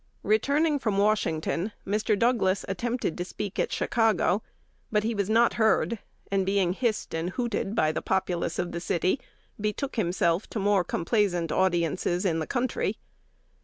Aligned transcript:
Returning 0.23 0.79
from 0.79 0.97
Washington, 0.97 1.73
Mr. 1.85 2.17
Douglas 2.17 2.65
attempted 2.67 3.15
to 3.19 3.23
speak 3.23 3.59
at 3.59 3.71
Chicago; 3.71 4.41
but 4.91 5.03
he 5.03 5.13
was 5.13 5.29
not 5.29 5.53
heard, 5.61 5.99
and, 6.31 6.43
being 6.43 6.73
hissed 6.73 7.13
and 7.13 7.29
hooted 7.29 7.75
by 7.75 7.91
the 7.91 8.01
populace 8.01 8.57
of 8.57 8.71
the 8.71 8.79
city, 8.81 9.19
betook 9.59 9.97
himself 9.97 10.49
to 10.49 10.57
more 10.59 10.83
complaisant 10.83 11.51
audiences 11.51 12.25
in 12.25 12.39
the 12.39 12.47
country. 12.47 12.97